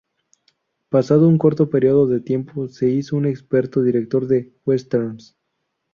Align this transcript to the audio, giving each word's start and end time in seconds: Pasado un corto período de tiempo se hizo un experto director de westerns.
Pasado 0.89 1.27
un 1.27 1.37
corto 1.37 1.69
período 1.69 2.07
de 2.07 2.21
tiempo 2.21 2.67
se 2.69 2.89
hizo 2.89 3.15
un 3.15 3.27
experto 3.27 3.83
director 3.83 4.25
de 4.25 4.51
westerns. 4.65 5.37